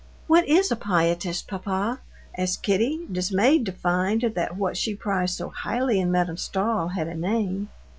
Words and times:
"What 0.25 0.47
is 0.47 0.71
a 0.71 0.75
Pietist, 0.75 1.47
papa?" 1.47 1.99
asked 2.35 2.63
Kitty, 2.63 3.01
dismayed 3.11 3.67
to 3.67 3.71
find 3.71 4.21
that 4.33 4.57
what 4.57 4.75
she 4.75 4.95
prized 4.95 5.37
so 5.37 5.49
highly 5.49 5.99
in 5.99 6.09
Madame 6.11 6.37
Stahl 6.37 6.87
had 6.87 7.07
a 7.07 7.13
name. 7.13 7.69